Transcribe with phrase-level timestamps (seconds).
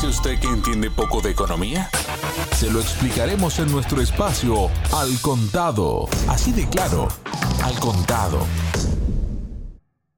[0.00, 1.90] dice usted que entiende poco de economía?
[2.52, 6.08] Se lo explicaremos en nuestro espacio Al Contado.
[6.26, 7.08] Así de claro,
[7.62, 8.46] Al Contado.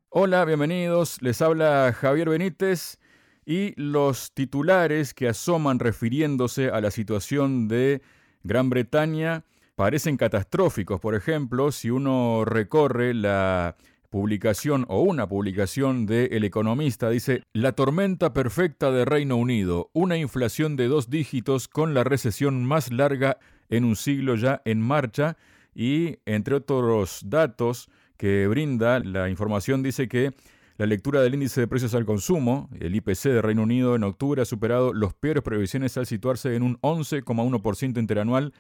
[0.08, 1.20] Hola, bienvenidos.
[1.20, 3.00] Les habla Javier Benítez
[3.44, 8.02] y los titulares que asoman refiriéndose a la situación de
[8.44, 9.44] Gran Bretaña
[9.74, 11.00] parecen catastróficos.
[11.00, 13.74] Por ejemplo, si uno recorre la
[14.12, 20.18] publicación o una publicación de El Economista dice, La tormenta perfecta de Reino Unido, una
[20.18, 23.38] inflación de dos dígitos con la recesión más larga
[23.70, 25.38] en un siglo ya en marcha
[25.74, 27.88] y entre otros datos
[28.18, 30.32] que brinda la información dice que
[30.76, 34.42] la lectura del índice de precios al consumo, el IPC de Reino Unido en octubre
[34.42, 38.52] ha superado los peores previsiones al situarse en un 11,1% interanual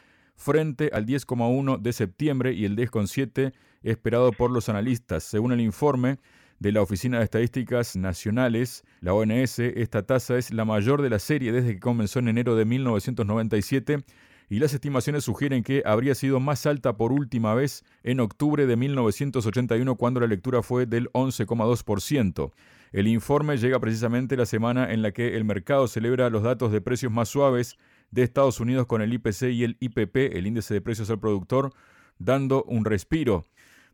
[0.42, 3.52] frente al 10,1 de septiembre y el 10,7
[3.82, 5.22] esperado por los analistas.
[5.22, 6.18] Según el informe
[6.58, 11.18] de la Oficina de Estadísticas Nacionales, la ONS, esta tasa es la mayor de la
[11.18, 14.04] serie desde que comenzó en enero de 1997
[14.48, 18.76] y las estimaciones sugieren que habría sido más alta por última vez en octubre de
[18.76, 22.52] 1981 cuando la lectura fue del 11,2%.
[22.92, 26.82] El informe llega precisamente la semana en la que el mercado celebra los datos de
[26.82, 27.78] precios más suaves
[28.12, 31.72] de Estados Unidos con el IPC y el IPP, el índice de precios al productor,
[32.18, 33.48] dando un respiro.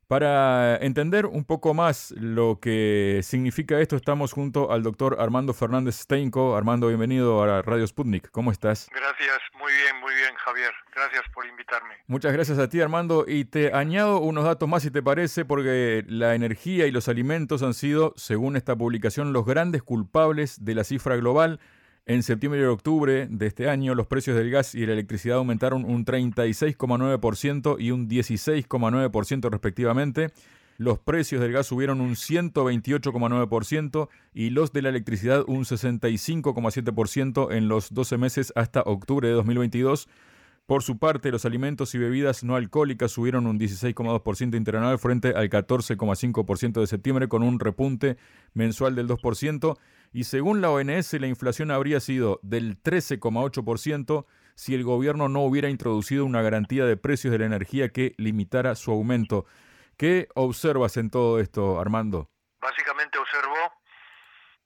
[0.09, 5.97] Para entender un poco más lo que significa esto, estamos junto al doctor Armando Fernández
[5.97, 6.57] Steinko.
[6.57, 8.31] Armando, bienvenido a Radio Sputnik.
[8.31, 8.89] ¿Cómo estás?
[8.91, 10.73] Gracias, muy bien, muy bien, Javier.
[10.95, 11.95] Gracias por invitarme.
[12.07, 13.27] Muchas gracias a ti, Armando.
[13.29, 17.63] Y te añado unos datos más, si te parece, porque la energía y los alimentos
[17.63, 21.61] han sido, según esta publicación, los grandes culpables de la cifra global.
[22.09, 25.85] En septiembre y octubre de este año, los precios del gas y la electricidad aumentaron
[25.85, 30.29] un 36,9% y un 16,9% respectivamente.
[30.79, 37.69] Los precios del gas subieron un 128,9% y los de la electricidad un 65,7% en
[37.69, 40.09] los 12 meses hasta octubre de 2022.
[40.69, 45.49] Por su parte, los alimentos y bebidas no alcohólicas subieron un 16,2% interanual frente al
[45.49, 48.19] 14,5% de septiembre con un repunte
[48.53, 49.79] mensual del 2%
[50.13, 54.27] y según la ONS la inflación habría sido del 13,8%
[54.57, 58.75] si el gobierno no hubiera introducido una garantía de precios de la energía que limitara
[58.75, 59.47] su aumento.
[59.97, 62.29] ¿Qué observas en todo esto, Armando?
[62.61, 63.57] Básicamente observo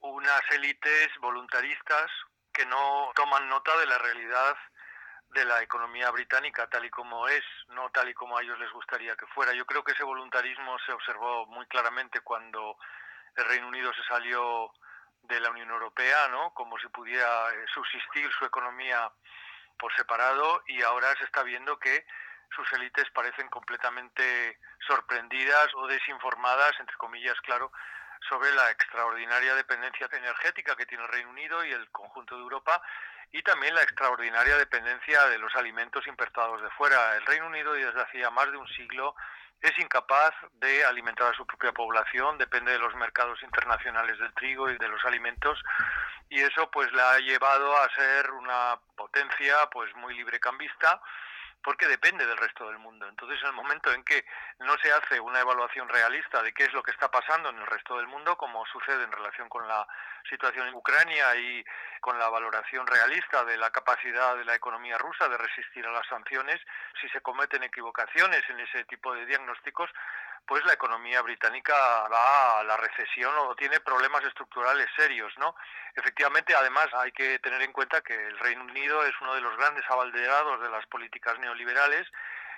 [0.01, 2.11] unas élites voluntaristas
[2.53, 4.57] que no toman nota de la realidad
[5.33, 8.71] de la economía británica tal y como es, no tal y como a ellos les
[8.73, 9.53] gustaría que fuera.
[9.53, 12.77] Yo creo que ese voluntarismo se observó muy claramente cuando
[13.37, 14.71] el Reino Unido se salió
[15.23, 16.53] de la Unión Europea, ¿no?
[16.53, 19.11] Como si pudiera eh, subsistir su economía
[19.79, 22.05] por separado y ahora se está viendo que
[22.55, 27.73] sus élites parecen completamente sorprendidas o desinformadas, entre comillas, claro,
[28.29, 32.83] sobre la extraordinaria dependencia energética que tiene el Reino Unido y el conjunto de Europa
[33.33, 37.17] y también la extraordinaria dependencia de los alimentos importados de fuera.
[37.17, 39.15] El Reino Unido desde hacía más de un siglo
[39.61, 44.69] es incapaz de alimentar a su propia población, depende de los mercados internacionales del trigo
[44.69, 45.63] y de los alimentos
[46.29, 51.01] y eso pues la ha llevado a ser una potencia pues muy librecambista
[51.63, 53.09] porque depende del resto del mundo.
[53.09, 54.25] Entonces, en el momento en que
[54.61, 57.67] no se hace una evaluación realista de qué es lo que está pasando en el
[57.67, 59.87] resto del mundo, como sucede en relación con la
[60.29, 61.65] situación en Ucrania y
[62.01, 66.07] con la valoración realista de la capacidad de la economía rusa de resistir a las
[66.07, 66.61] sanciones,
[67.01, 69.91] si se cometen equivocaciones en ese tipo de diagnósticos,
[70.47, 71.75] pues la economía británica
[72.09, 75.55] va a la recesión o tiene problemas estructurales serios, ¿no?
[75.95, 79.57] Efectivamente, además hay que tener en cuenta que el Reino Unido es uno de los
[79.57, 82.07] grandes abalderados de las políticas neoliberales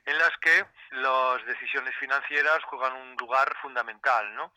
[0.07, 4.53] en las que las decisiones financieras juegan un lugar fundamental, ¿no?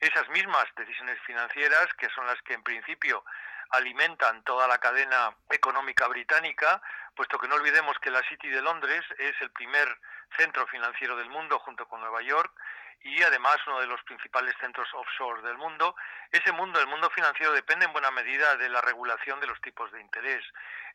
[0.00, 3.24] Esas mismas decisiones financieras, que son las que en principio
[3.70, 6.80] alimentan toda la cadena económica británica,
[7.14, 9.88] puesto que no olvidemos que la City de Londres es el primer
[10.36, 12.52] centro financiero del mundo junto con Nueva York
[13.00, 15.94] y además uno de los principales centros offshore del mundo.
[16.30, 19.90] Ese mundo, el mundo financiero, depende en buena medida de la regulación de los tipos
[19.92, 20.44] de interés.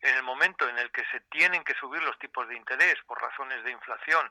[0.02, 3.22] En el momento en el que se tienen que subir los tipos de interés por
[3.22, 4.30] razones de inflación,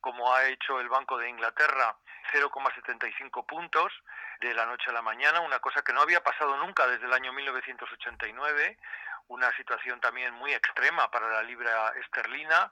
[0.00, 1.96] como ha hecho el Banco de Inglaterra,
[2.32, 3.92] 0,75 puntos
[4.40, 7.12] de la noche a la mañana, una cosa que no había pasado nunca desde el
[7.12, 8.78] año 1989,
[9.28, 12.70] una situación también muy extrema para la libra esterlina.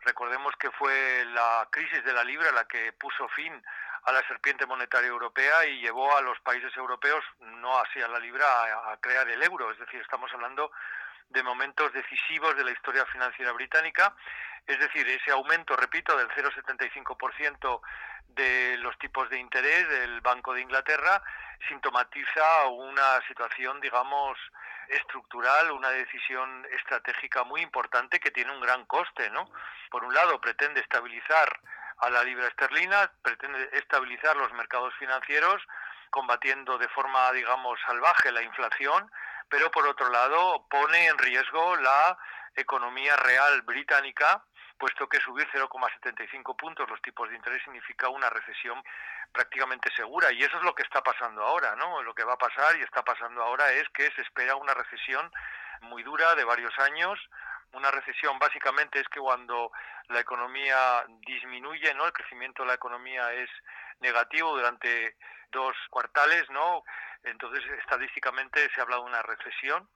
[0.00, 3.62] Recordemos que fue la crisis de la libra la que puso fin
[4.04, 8.18] a la serpiente monetaria europea y llevó a los países europeos, no así a la
[8.18, 8.44] libra,
[8.92, 9.70] a, crear el euro.
[9.70, 10.70] Es decir, estamos hablando
[11.28, 14.14] de momentos decisivos de la historia financiera británica.
[14.66, 17.80] Es decir, ese aumento, repito, del 0,75%
[18.28, 21.22] de los tipos de interés del Banco de Inglaterra
[21.68, 24.38] sintomatiza una situación, digamos,
[24.88, 29.50] estructural, una decisión estratégica muy importante que tiene un gran coste, ¿no?
[29.90, 31.60] Por un lado, pretende estabilizar
[31.98, 35.62] a la libra esterlina, pretende estabilizar los mercados financieros,
[36.10, 39.10] combatiendo de forma, digamos, salvaje la inflación,
[39.48, 42.18] pero por otro lado pone en riesgo la
[42.56, 44.42] economía real británica,
[44.78, 48.82] puesto que subir 0,75 puntos los tipos de interés significa una recesión
[49.32, 52.02] prácticamente segura y eso es lo que está pasando ahora, ¿no?
[52.02, 55.30] Lo que va a pasar y está pasando ahora es que se espera una recesión
[55.82, 57.18] muy dura de varios años,
[57.72, 59.72] una recesión básicamente es que cuando
[60.08, 62.06] la economía disminuye, ¿no?
[62.06, 63.50] El crecimiento de la economía es
[64.00, 65.16] negativo durante
[65.50, 66.84] dos cuartales, ¿no?
[67.22, 69.88] Entonces, estadísticamente se habla de una recesión.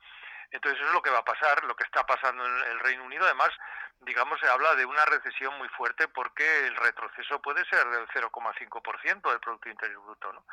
[0.50, 3.04] Entonces, eso es lo que va a pasar, lo que está pasando en el Reino
[3.04, 3.24] Unido.
[3.24, 3.50] Además,
[4.00, 9.30] digamos, se habla de una recesión muy fuerte porque el retroceso puede ser del 0,5%
[9.30, 10.32] del Producto Interior Bruto.
[10.32, 10.44] ¿no?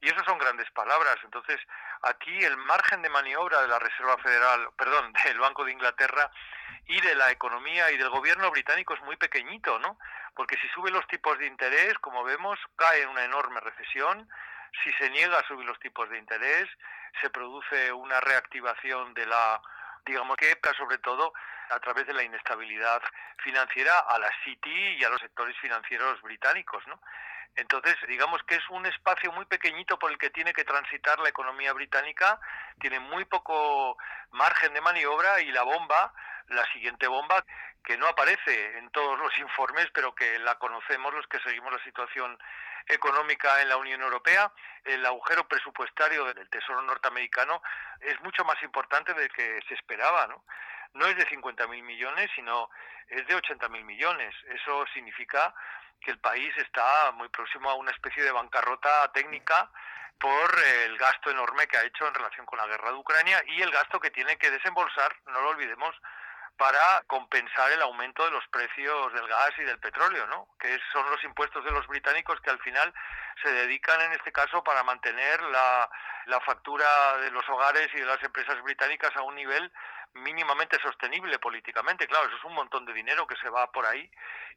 [0.00, 1.16] Y eso son grandes palabras.
[1.24, 1.60] Entonces,
[2.02, 6.30] aquí el margen de maniobra de la Reserva Federal, perdón, del Banco de Inglaterra
[6.86, 9.98] y de la economía y del gobierno británico es muy pequeñito, ¿no?
[10.34, 14.28] Porque si sube los tipos de interés, como vemos, cae una enorme recesión.
[14.82, 16.68] Si se niega a subir los tipos de interés,
[17.20, 19.60] se produce una reactivación de la
[20.04, 21.32] digamos que sobre todo
[21.70, 23.00] a través de la inestabilidad
[23.38, 27.00] financiera a la City y a los sectores financieros británicos, ¿no?
[27.54, 31.28] Entonces, digamos que es un espacio muy pequeñito por el que tiene que transitar la
[31.28, 32.40] economía británica,
[32.80, 33.98] tiene muy poco
[34.30, 36.14] margen de maniobra y la bomba,
[36.48, 37.44] la siguiente bomba,
[37.84, 41.82] que no aparece en todos los informes, pero que la conocemos los que seguimos la
[41.82, 42.38] situación
[42.86, 44.52] económica en la Unión Europea,
[44.84, 47.62] el agujero presupuestario del Tesoro norteamericano
[48.00, 50.44] es mucho más importante del que se esperaba, ¿no?
[50.94, 52.70] No es de 50.000 millones, sino
[53.08, 54.34] es de 80.000 millones.
[54.48, 55.54] Eso significa
[56.00, 59.70] que el país está muy próximo a una especie de bancarrota técnica
[60.18, 63.62] por el gasto enorme que ha hecho en relación con la guerra de Ucrania y
[63.62, 65.94] el gasto que tiene que desembolsar, no lo olvidemos,
[66.56, 70.48] para compensar el aumento de los precios del gas y del petróleo, ¿no?
[70.60, 72.92] que son los impuestos de los británicos que al final
[73.42, 75.90] se dedican en este caso para mantener la,
[76.26, 79.72] la factura de los hogares y de las empresas británicas a un nivel
[80.14, 82.06] mínimamente sostenible políticamente.
[82.06, 84.10] Claro, eso es un montón de dinero que se va por ahí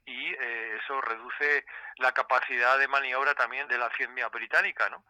[0.06, 1.65] y eh, eso reduce
[1.98, 5.03] la capacidad de maniobra también de la hacienda británica, ¿no?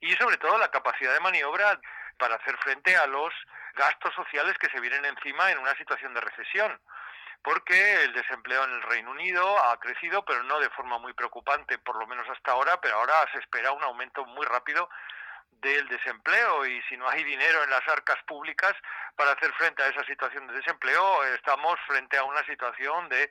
[0.00, 1.80] Y sobre todo la capacidad de maniobra
[2.18, 3.32] para hacer frente a los
[3.74, 6.80] gastos sociales que se vienen encima en una situación de recesión
[7.44, 11.76] porque el desempleo en el Reino Unido ha crecido, pero no de forma muy preocupante,
[11.76, 14.88] por lo menos hasta ahora, pero ahora se espera un aumento muy rápido
[15.60, 18.72] del desempleo y si no hay dinero en las arcas públicas
[19.14, 23.30] para hacer frente a esa situación de desempleo, estamos frente a una situación de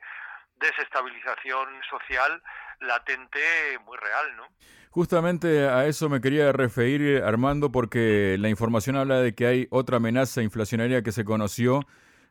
[0.60, 2.42] desestabilización social
[2.80, 3.38] latente
[3.84, 4.44] muy real, ¿no?
[4.90, 9.96] Justamente a eso me quería referir, Armando, porque la información habla de que hay otra
[9.96, 11.80] amenaza inflacionaria que se conoció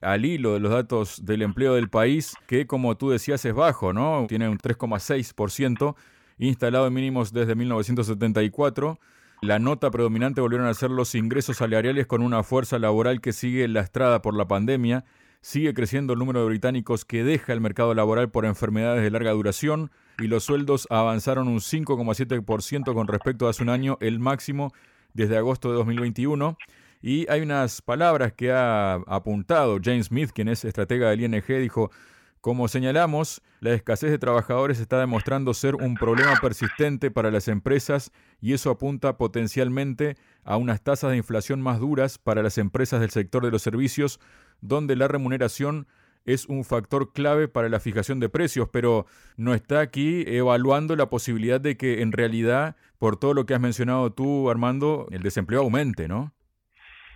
[0.01, 3.93] al hilo de los datos del empleo del país, que como tú decías es bajo,
[3.93, 4.25] ¿no?
[4.27, 5.95] Tiene un 3,6%
[6.37, 8.99] instalado en mínimos desde 1974
[9.43, 13.67] la nota predominante volvieron a ser los ingresos salariales con una fuerza laboral que sigue
[13.67, 15.03] lastrada por la pandemia.
[15.43, 19.31] Sigue creciendo el número de británicos que deja el mercado laboral por enfermedades de larga
[19.31, 24.71] duración y los sueldos avanzaron un 5,7% con respecto a hace un año, el máximo
[25.13, 26.57] desde agosto de 2021.
[27.01, 31.91] Y hay unas palabras que ha apuntado James Smith, quien es estratega del ING, dijo,
[32.39, 38.11] como señalamos, la escasez de trabajadores está demostrando ser un problema persistente para las empresas
[38.41, 43.11] y eso apunta potencialmente a unas tasas de inflación más duras para las empresas del
[43.11, 44.19] sector de los servicios,
[44.63, 45.87] donde la remuneración
[46.25, 49.05] es un factor clave para la fijación de precios, pero
[49.35, 53.59] no está aquí evaluando la posibilidad de que en realidad, por todo lo que has
[53.59, 56.33] mencionado tú, Armando, el desempleo aumente, ¿no?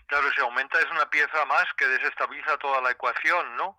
[0.08, 3.78] Claro, si aumenta es una pieza más que desestabiliza toda la ecuación, ¿no?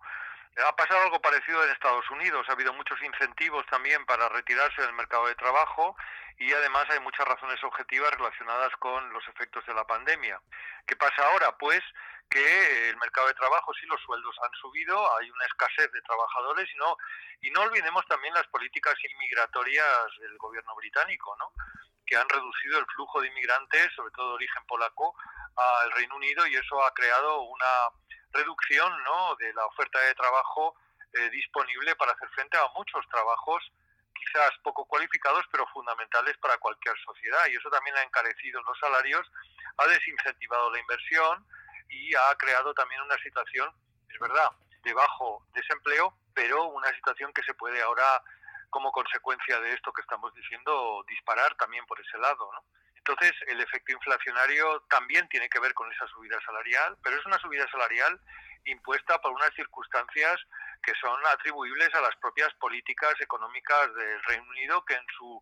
[0.57, 2.45] Ha pasado algo parecido en Estados Unidos.
[2.49, 5.95] Ha habido muchos incentivos también para retirarse del mercado de trabajo
[6.37, 10.41] y además hay muchas razones objetivas relacionadas con los efectos de la pandemia.
[10.85, 11.55] ¿Qué pasa ahora?
[11.57, 11.81] Pues
[12.29, 16.69] que el mercado de trabajo, sí, los sueldos han subido, hay una escasez de trabajadores
[16.73, 16.97] y no,
[17.41, 21.51] y no olvidemos también las políticas inmigratorias del gobierno británico, ¿no?
[22.05, 25.15] que han reducido el flujo de inmigrantes, sobre todo de origen polaco,
[25.55, 27.89] al Reino Unido y eso ha creado una
[28.31, 29.35] reducción ¿no?
[29.35, 30.75] de la oferta de trabajo
[31.13, 33.63] eh, disponible para hacer frente a muchos trabajos
[34.13, 37.47] quizás poco cualificados, pero fundamentales para cualquier sociedad.
[37.47, 39.25] Y eso también ha encarecido los salarios,
[39.77, 41.45] ha desincentivado la inversión
[41.89, 43.73] y ha creado también una situación,
[44.09, 44.51] es verdad,
[44.83, 48.21] de bajo desempleo, pero una situación que se puede ahora,
[48.69, 52.51] como consecuencia de esto que estamos diciendo, disparar también por ese lado.
[52.53, 52.63] ¿no?
[53.09, 57.39] Entonces, el efecto inflacionario también tiene que ver con esa subida salarial, pero es una
[57.39, 58.19] subida salarial
[58.65, 60.39] impuesta por unas circunstancias
[60.83, 65.41] que son atribuibles a las propias políticas económicas del Reino Unido, que en su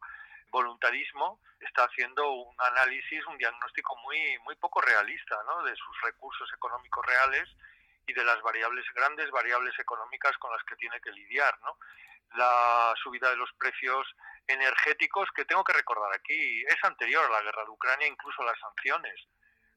[0.50, 5.64] voluntarismo está haciendo un análisis, un diagnóstico muy, muy poco realista ¿no?
[5.64, 7.50] de sus recursos económicos reales
[8.08, 11.54] y de las variables, grandes variables económicas con las que tiene que lidiar.
[11.64, 11.78] ¿no?
[12.38, 14.08] La subida de los precios
[14.48, 18.60] energéticos, que tengo que recordar aquí, es anterior a la guerra de Ucrania, incluso las
[18.60, 19.28] sanciones.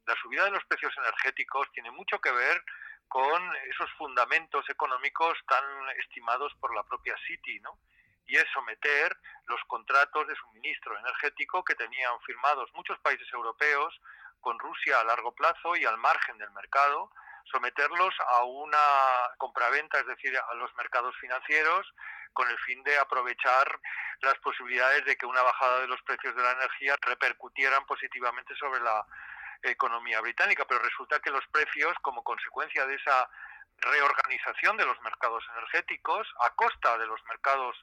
[0.06, 2.62] La subida de los precios energéticos tiene mucho que ver
[3.08, 5.64] con esos fundamentos económicos tan
[5.98, 7.78] estimados por la propia City, ¿no?
[8.26, 14.00] Y es someter los contratos de suministro energético que tenían firmados muchos países europeos
[14.40, 17.10] con Rusia a largo plazo y al margen del mercado,
[17.44, 18.78] someterlos a una
[19.38, 21.87] compraventa, es decir, a los mercados financieros,
[22.32, 23.80] con el fin de aprovechar
[24.23, 28.80] las posibilidades de que una bajada de los precios de la energía repercutieran positivamente sobre
[28.80, 29.04] la
[29.62, 33.28] economía británica, pero resulta que los precios, como consecuencia de esa
[33.78, 37.76] reorganización de los mercados energéticos a costa de los mercados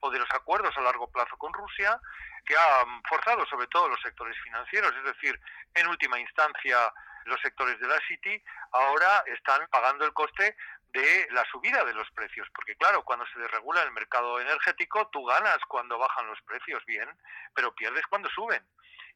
[0.00, 1.98] o de los acuerdos a largo plazo con Rusia,
[2.44, 5.40] que han forzado sobre todo los sectores financieros, es decir,
[5.74, 6.92] en última instancia
[7.24, 10.56] los sectores de la City, ahora están pagando el coste
[10.92, 15.24] de la subida de los precios, porque claro, cuando se desregula el mercado energético, tú
[15.24, 17.08] ganas cuando bajan los precios, bien,
[17.54, 18.64] pero pierdes cuando suben.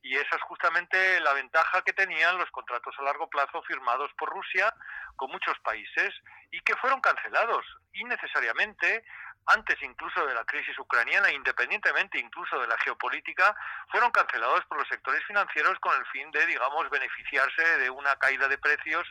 [0.02, 4.28] Y esa es justamente la ventaja que tenían los contratos a largo plazo firmados por
[4.28, 4.72] Rusia
[5.16, 6.14] con muchos países
[6.50, 9.04] y que fueron cancelados innecesariamente
[9.48, 13.54] antes incluso de la crisis ucraniana, independientemente incluso de la geopolítica,
[13.90, 18.48] fueron cancelados por los sectores financieros con el fin de, digamos, beneficiarse de una caída
[18.48, 19.06] de precios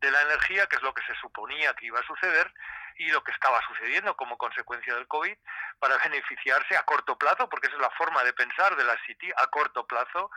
[0.00, 2.52] de la energía, que es lo que se suponía que iba a suceder,
[2.98, 5.36] y lo que estaba sucediendo como consecuencia del COVID,
[5.78, 9.30] para beneficiarse a corto plazo, porque esa es la forma de pensar de la City,
[9.36, 10.30] a corto plazo,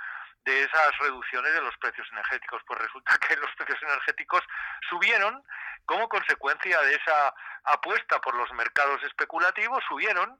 [0.46, 2.62] de esas reducciones de los precios energéticos.
[2.66, 4.42] Pues resulta que los precios energéticos
[4.90, 5.44] subieron
[5.86, 7.34] como consecuencia de esa
[7.66, 10.40] apuesta por los mercados especulativos, subieron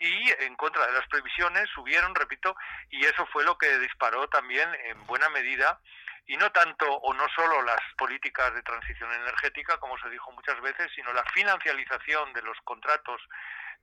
[0.00, 2.56] y en contra de las previsiones subieron, repito,
[2.90, 5.80] y eso fue lo que disparó también en buena medida
[6.26, 10.60] y no tanto o no solo las políticas de transición energética, como se dijo muchas
[10.60, 13.20] veces, sino la financialización de los contratos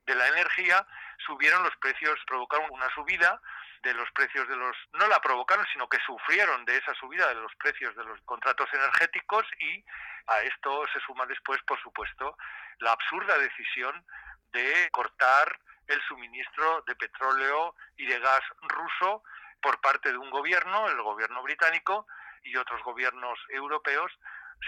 [0.05, 0.85] de la energía,
[1.25, 3.41] subieron los precios, provocaron una subida
[3.85, 7.35] de los precios de los, no la provocaron, sino que sufrieron de esa subida de
[7.35, 9.85] los precios de los contratos energéticos y
[10.27, 12.35] a esto se suma después, por supuesto,
[12.79, 14.03] la absurda decisión
[14.51, 19.23] de cortar el suministro de petróleo y de gas ruso
[19.61, 22.07] por parte de un gobierno, el gobierno británico,
[22.43, 24.11] y otros gobiernos europeos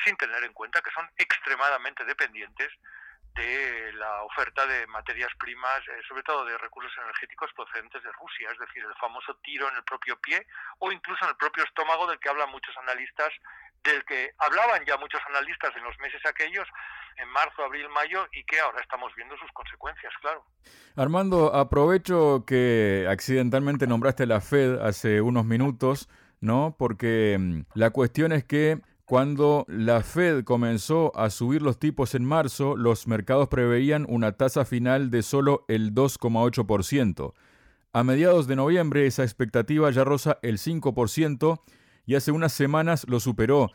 [0.03, 2.69] sin tener en cuenta que son extremadamente dependientes
[3.37, 8.49] de la oferta de materias primas, eh, sobre todo de recursos energéticos procedentes de Rusia,
[8.51, 10.45] es decir, el famoso tiro en el propio pie
[10.79, 13.29] o incluso en el propio estómago del que hablan muchos analistas,
[13.83, 16.67] del que hablaban ya muchos analistas en los meses aquellos,
[17.17, 20.43] en marzo, abril, mayo, y que ahora estamos viendo sus consecuencias, claro.
[20.95, 26.09] Armando, aprovecho que accidentalmente nombraste la Fed hace unos minutos.
[26.39, 26.75] ¿no?
[26.77, 32.25] Porque mm, la cuestión es que cuando la Fed comenzó a subir los tipos en
[32.25, 37.33] marzo, los mercados preveían una tasa final de solo el 2,8%.
[37.93, 41.61] A mediados de noviembre esa expectativa ya roza el 5%
[42.05, 43.71] y hace unas semanas lo superó.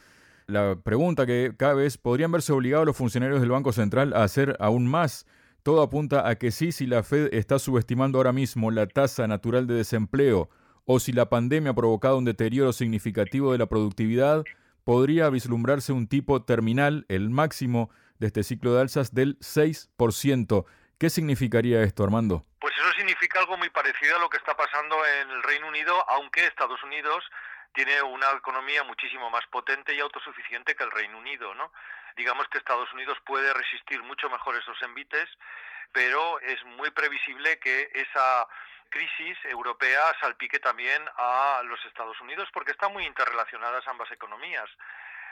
[0.48, 4.54] La pregunta que cabe es, ¿podrían verse obligados los funcionarios del Banco Central a hacer
[4.60, 5.24] aún más?
[5.62, 9.66] Todo apunta a que sí, si la Fed está subestimando ahora mismo la tasa natural
[9.66, 10.50] de desempleo
[10.84, 14.44] o si la pandemia ha provocado un deterioro significativo de la productividad,
[14.84, 20.64] podría vislumbrarse un tipo terminal, el máximo de este ciclo de alzas, del 6%.
[20.98, 22.46] ¿Qué significaría esto, Armando?
[22.60, 25.92] Pues eso significa algo muy parecido a lo que está pasando en el Reino Unido,
[26.08, 27.24] aunque Estados Unidos
[27.74, 31.72] tiene una economía muchísimo más potente y autosuficiente que el Reino Unido, ¿no?
[32.16, 35.28] Digamos que Estados Unidos puede resistir mucho mejor esos envites,
[35.92, 38.46] pero es muy previsible que esa
[38.92, 44.68] crisis europea salpique también a los Estados Unidos porque están muy interrelacionadas ambas economías.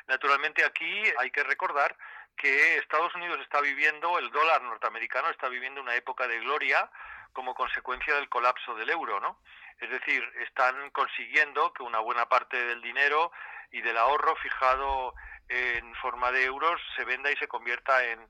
[0.08, 1.96] Naturalmente aquí hay que recordar
[2.36, 6.90] que Estados Unidos está viviendo, el dólar norteamericano está viviendo una época de gloria
[7.32, 9.38] como consecuencia del colapso del euro, ¿no?
[9.78, 13.30] Es decir, están consiguiendo que una buena parte del dinero
[13.70, 15.14] y del ahorro fijado
[15.50, 18.20] en forma de euros se venda y se convierta en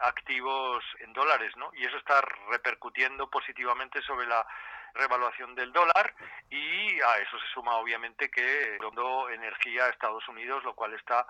[0.00, 1.70] activos en dólares, ¿no?
[1.74, 4.46] Y eso está repercutiendo positivamente sobre la
[4.94, 6.14] revaluación del dólar
[6.50, 11.26] y a eso se suma obviamente que dando energía a Estados Unidos, lo cual está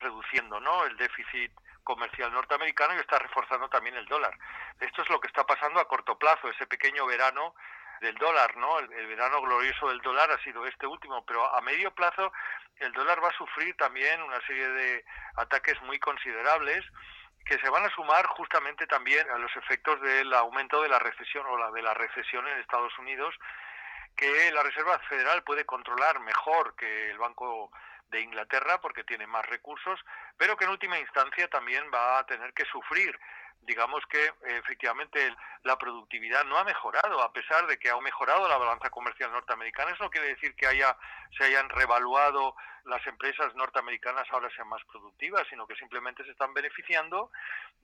[0.00, 0.84] reduciendo, ¿no?
[0.84, 1.52] El déficit
[1.82, 4.36] comercial norteamericano y está reforzando también el dólar.
[4.80, 7.54] Esto es lo que está pasando a corto plazo, ese pequeño verano
[8.00, 8.78] del dólar, ¿no?
[8.78, 12.32] El, verano glorioso del dólar ha sido este último, pero a medio plazo
[12.76, 15.04] el dólar va a sufrir también una serie de
[15.36, 16.84] ataques muy considerables
[17.44, 21.46] que se van a sumar justamente también a los efectos del aumento de la recesión
[21.46, 23.34] o la de la recesión en Estados Unidos
[24.16, 27.70] que la Reserva Federal puede controlar mejor que el Banco
[28.10, 29.98] de Inglaterra porque tiene más recursos,
[30.36, 33.18] pero que en última instancia también va a tener que sufrir
[33.62, 38.56] digamos que efectivamente la productividad no ha mejorado, a pesar de que ha mejorado la
[38.56, 39.92] balanza comercial norteamericana.
[39.92, 40.96] Eso no quiere decir que haya,
[41.36, 46.54] se hayan revaluado las empresas norteamericanas ahora sean más productivas, sino que simplemente se están
[46.54, 47.30] beneficiando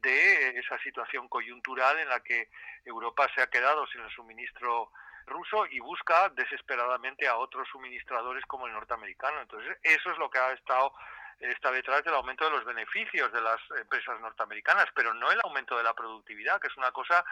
[0.00, 2.49] de esa situación coyuntural en la que
[2.85, 4.90] Europa se ha quedado sin el suministro
[5.26, 9.40] ruso y busca desesperadamente a otros suministradores como el norteamericano.
[9.40, 10.92] Entonces, eso es lo que ha estado
[11.40, 15.76] está detrás del aumento de los beneficios de las empresas norteamericanas, pero no el aumento
[15.76, 17.25] de la productividad, que es una cosa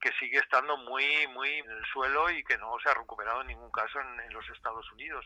[0.00, 3.46] que sigue estando muy muy en el suelo y que no se ha recuperado en
[3.48, 5.24] ningún caso en, los Estados Unidos.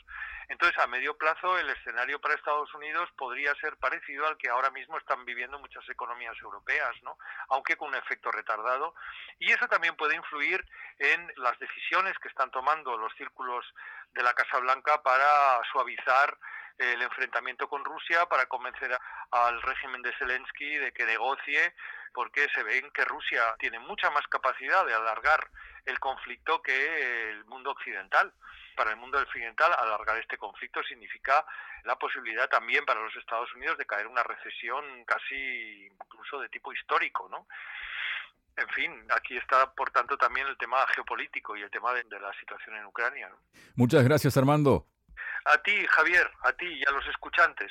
[0.48, 4.70] Entonces, a medio plazo, el escenario para Estados Unidos podría ser parecido al que ahora
[4.70, 7.16] mismo están viviendo muchas economías europeas, ¿no?
[7.48, 8.94] aunque con un efecto retardado.
[9.38, 10.64] Y eso también puede influir
[10.98, 13.64] en las decisiones que están tomando los círculos
[14.12, 16.36] de la Casa Blanca para suavizar
[16.78, 18.96] el enfrentamiento con Rusia para convencer
[19.30, 21.74] al régimen de Zelensky de que negocie,
[22.12, 25.50] porque se ven que Rusia tiene mucha más capacidad de alargar
[25.84, 28.32] el conflicto que el mundo occidental.
[28.76, 31.46] Para el mundo occidental, alargar este conflicto significa
[31.84, 36.72] la posibilidad también para los Estados Unidos de caer una recesión casi incluso de tipo
[36.72, 37.46] histórico, ¿no?
[38.56, 42.32] En fin, aquí está, por tanto, también el tema geopolítico y el tema de, la
[42.40, 43.30] situación en Ucrania.
[43.74, 44.86] Muchas gracias, Armando.
[45.46, 47.70] A ti, Javier, a ti y a los escuchantes.